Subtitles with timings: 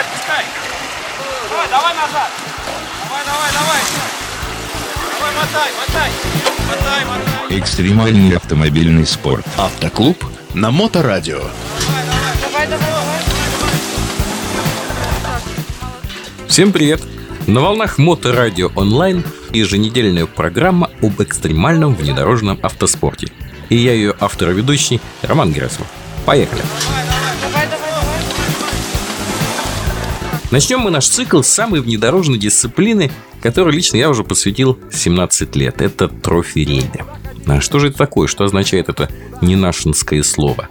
[0.00, 0.44] Давай, отпускай.
[1.50, 2.30] Давай, давай назад.
[3.04, 3.80] Давай, давай, давай.
[5.18, 6.10] Давай, мотай, мотай.
[6.68, 7.58] Мотай, мотай.
[7.58, 9.44] Экстремальный автомобильный спорт.
[9.58, 10.24] Автоклуб
[10.54, 11.40] на Моторадио.
[12.40, 13.20] Давай, давай, давай.
[16.48, 17.02] Всем привет!
[17.46, 19.22] На волнах Моторадио онлайн
[19.52, 23.28] еженедельная программа об экстремальном внедорожном автоспорте.
[23.68, 25.88] И я ее автор и ведущий Роман Герасимов.
[26.24, 26.62] Поехали!
[26.62, 27.09] Давай,
[30.50, 35.80] Начнем мы наш цикл с самой внедорожной дисциплины, которой лично я уже посвятил 17 лет.
[35.80, 37.04] Это трофи-рейды.
[37.46, 38.26] А что же это такое?
[38.26, 39.08] Что означает это
[39.40, 40.68] ненашинское слово?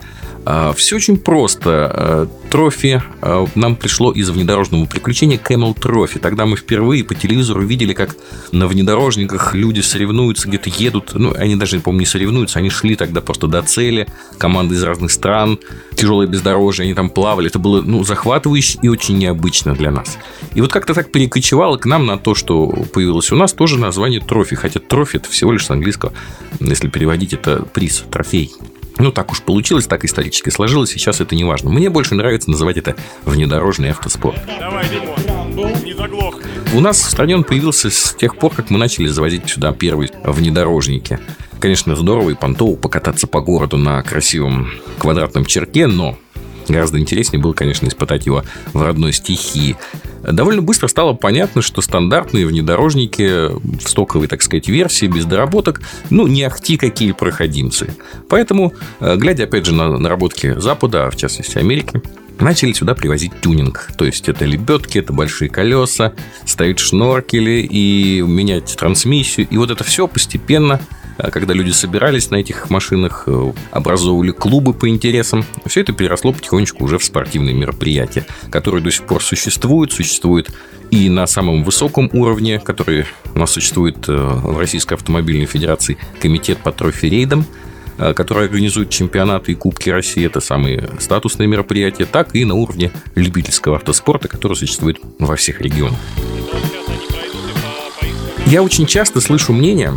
[0.76, 1.70] Все очень просто.
[1.94, 6.18] А, Трофи а, нам пришло из внедорожного приключения Camel Trophy.
[6.18, 8.16] Тогда мы впервые по телевизору видели, как
[8.52, 11.12] на внедорожниках люди соревнуются, где-то едут.
[11.14, 14.08] Ну, они даже, помню, не соревнуются, они шли тогда просто до цели.
[14.40, 15.60] Команды из разных стран,
[15.94, 17.48] тяжелое бездорожье, они там плавали.
[17.48, 20.18] Это было ну, захватывающе и очень необычно для нас.
[20.56, 24.20] И вот как-то так перекочевало к нам на то, что появилось у нас тоже название
[24.20, 24.56] трофи.
[24.56, 26.12] Хотя трофи это всего лишь с английского,
[26.60, 28.52] если переводить, это приз, трофей.
[29.00, 31.70] Ну, так уж получилось, так исторически сложилось, сейчас это не важно.
[31.70, 34.40] Мне больше нравится называть это внедорожный автоспорт.
[34.60, 36.44] Давай, Димон, не заглохни.
[36.74, 40.12] У нас в стране он появился с тех пор, как мы начали завозить сюда первые
[40.24, 41.20] внедорожники.
[41.60, 46.18] Конечно, здорово и понтово покататься по городу на красивом квадратном черке, но
[46.70, 49.76] Гораздо интереснее было, конечно, испытать его в родной стихии.
[50.24, 56.28] Довольно быстро стало понятно, что стандартные внедорожники в стоковой, так сказать, версии, без доработок, ну,
[56.28, 57.94] не ахти какие проходимцы.
[58.28, 62.02] Поэтому, э, глядя, опять же, на наработки Запада, а в частности Америки,
[62.40, 63.92] начали сюда привозить тюнинг.
[63.98, 66.14] То есть, это лебедки, это большие колеса,
[66.46, 69.48] ставить шноркели и менять трансмиссию.
[69.50, 70.80] И вот это все постепенно
[71.32, 75.46] когда люди собирались на этих машинах, э, образовывали клубы по интересам.
[75.66, 80.50] Все это переросло потихонечку уже в спортивные мероприятия, которые до сих пор существуют, существуют
[80.92, 83.06] и на самом высоком уровне, который
[83.36, 87.46] у нас существует э, в Российской автомобильной федерации комитет по трофи-рейдам,
[87.98, 92.92] э, который организует чемпионаты и Кубки России, это самые статусные мероприятия, так и на уровне
[93.16, 96.00] любительского автоспорта, который существует во всех регионах.
[98.46, 99.94] Я очень часто слышу мнение,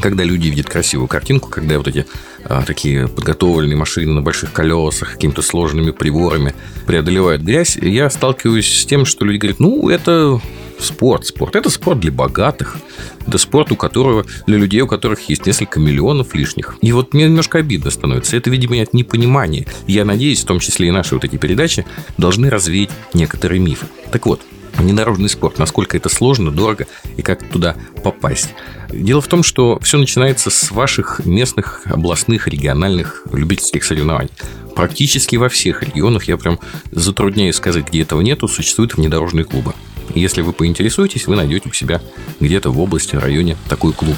[0.00, 2.06] когда люди видят красивую картинку, когда вот эти
[2.44, 6.54] а, такие подготовленные машины на больших колесах, какими-то сложными приборами
[6.86, 10.40] преодолевают грязь, я сталкиваюсь с тем, что люди говорят, ну, это
[10.78, 11.56] спорт, спорт.
[11.56, 12.78] Это спорт для богатых.
[13.26, 16.76] Это спорт, у которого, для людей, у которых есть несколько миллионов лишних.
[16.80, 18.36] И вот мне немножко обидно становится.
[18.36, 19.66] Это, видимо, от непонимания.
[19.86, 21.84] Я надеюсь, в том числе и наши вот эти передачи,
[22.18, 23.86] должны развеять некоторые мифы.
[24.10, 24.40] Так вот,
[24.74, 26.86] внедорожный спорт, насколько это сложно, дорого
[27.16, 28.50] и как туда попасть.
[28.90, 34.30] Дело в том, что все начинается с ваших местных, областных, региональных любительских соревнований.
[34.74, 36.58] Практически во всех регионах, я прям
[36.90, 39.74] затрудняюсь сказать, где этого нету, существуют внедорожные клубы.
[40.14, 42.00] Если вы поинтересуетесь, вы найдете у себя
[42.40, 44.16] где-то в области, в районе такой клуб.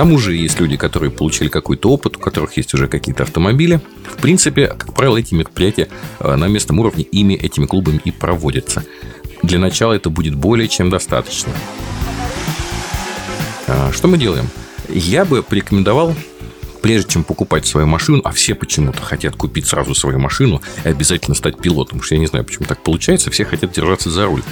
[0.00, 3.80] Там уже есть люди, которые получили какой-то опыт, у которых есть уже какие-то автомобили.
[4.16, 5.88] В принципе, как правило, эти мероприятия
[6.20, 8.84] э, на местном уровне ими, этими клубами и проводятся.
[9.42, 11.52] Для начала это будет более чем достаточно.
[13.66, 14.48] А, Что мы делаем?
[14.88, 16.14] Я бы порекомендовал
[16.82, 21.34] прежде чем покупать свою машину, а все почему-то хотят купить сразу свою машину и обязательно
[21.34, 24.42] стать пилотом, потому что я не знаю, почему так получается, все хотят держаться за руль.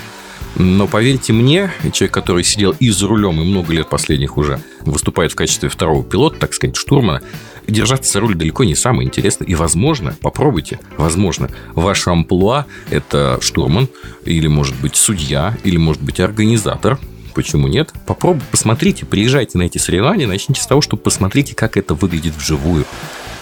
[0.58, 5.32] Но поверьте мне, человек, который сидел и за рулем, и много лет последних уже выступает
[5.32, 7.22] в качестве второго пилота, так сказать, штурмана,
[7.68, 9.46] держаться за руль далеко не самое интересное.
[9.46, 13.88] И, возможно, попробуйте, возможно, ваше амплуа– это штурман,
[14.24, 16.98] или, может быть, судья, или, может быть, организатор–
[17.38, 17.92] почему нет?
[18.04, 22.84] Попробуйте, посмотрите, приезжайте на эти соревнования, начните с того, что посмотрите, как это выглядит вживую.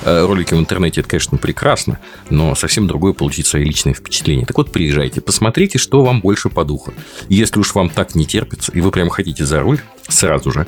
[0.07, 1.99] Э, Ролики в интернете это, конечно, прекрасно,
[2.31, 4.47] но совсем другое получить свои личные впечатления.
[4.47, 6.95] Так вот, приезжайте, посмотрите, что вам больше по духу.
[7.29, 10.65] Если уж вам так не терпится, и вы прям хотите за руль, сразу же,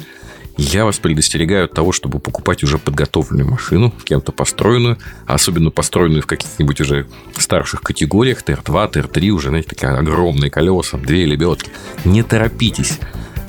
[0.56, 6.26] я вас предостерегаю от того, чтобы покупать уже подготовленную машину, кем-то построенную, особенно построенную в
[6.26, 11.70] каких-нибудь уже старших категориях, ТР-2, ТР-3, уже, знаете, такие огромные колеса, две лебедки.
[12.04, 12.98] Не торопитесь.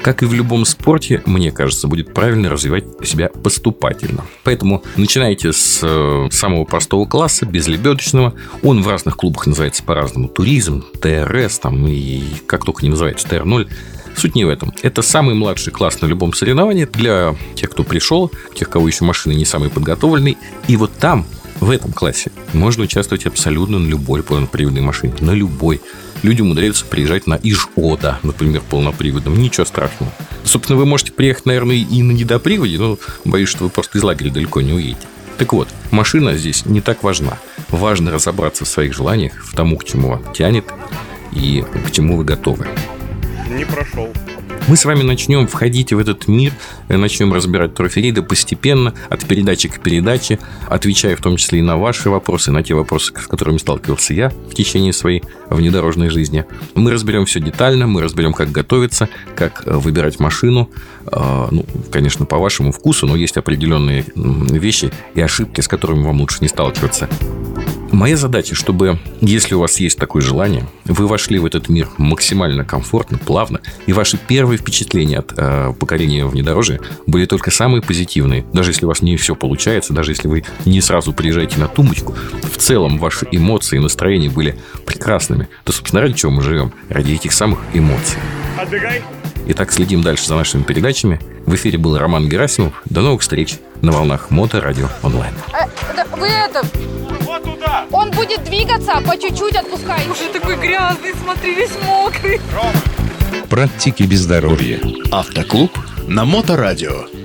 [0.01, 4.25] Как и в любом спорте, мне кажется, будет правильно развивать себя поступательно.
[4.43, 8.33] Поэтому начинайте с э, самого простого класса, без лебедочного.
[8.63, 10.29] Он в разных клубах называется по-разному.
[10.29, 13.69] Туризм, ТРС, там, и как только не называется, ТР-0.
[14.15, 14.73] Суть не в этом.
[14.81, 19.33] Это самый младший класс на любом соревновании для тех, кто пришел, тех, кого еще машины
[19.33, 20.37] не самые подготовленные.
[20.67, 21.25] И вот там,
[21.59, 25.13] в этом классе, можно участвовать абсолютно на любой полноприводной машине.
[25.19, 25.81] На любой.
[26.21, 29.37] Люди умудряются приезжать на Иж-Ода, например, полноприводом.
[29.37, 30.11] Ничего страшного.
[30.43, 34.31] Собственно, вы можете приехать, наверное, и на недоприводе, но боюсь, что вы просто из лагеря
[34.31, 35.07] далеко не уедете.
[35.37, 37.37] Так вот, машина здесь не так важна.
[37.69, 40.65] важно разобраться в своих желаниях, в тому, к чему тянет
[41.31, 42.67] и к чему вы готовы.
[43.49, 44.09] Не прошел.
[44.69, 46.53] Мы с вами начнем входить в этот мир,
[46.89, 50.37] э, начнем разбирать трофериды постепенно, от передачи к передаче,
[50.67, 54.29] отвечая в том числе и на ваши вопросы, на те вопросы, с которыми сталкивался я
[54.29, 56.45] в течение своей внедорожной жизни.
[56.75, 60.69] Мы разберем все детально, мы разберем, как готовиться, как э, выбирать машину.
[61.11, 66.21] Э, Ну, конечно, по вашему вкусу, но есть определенные вещи и ошибки, с которыми вам
[66.21, 67.09] лучше не сталкиваться.
[67.91, 72.63] Моя задача, чтобы, если у вас есть такое желание, вы вошли в этот мир максимально
[72.63, 78.45] комфортно, плавно, и ваши первые впечатления от э, покорения внедорожья были только самые позитивные.
[78.53, 82.15] Даже если у вас не все получается, даже если вы не сразу приезжаете на тумбочку,
[82.43, 85.47] в целом ваши эмоции и настроения были прекрасными.
[85.63, 86.71] То, собственно, ради чего мы живем?
[86.89, 88.19] Ради этих самых эмоций.
[88.57, 89.01] Отбегай.
[89.47, 91.19] Итак, следим дальше за нашими передачами.
[91.45, 92.73] В эфире был Роман Герасимов.
[92.85, 95.33] До новых встреч на волнах Моторадио онлайн.
[95.53, 95.65] Э,
[95.95, 96.63] да вы это,
[97.43, 97.85] Туда.
[97.91, 100.01] он будет двигаться, по чуть-чуть отпускай.
[100.09, 102.39] Уже такой грязный, смотри, весь мокрый.
[103.49, 104.79] Практики бездоровья.
[105.11, 105.71] Автоклуб
[106.07, 107.18] на Моторадио.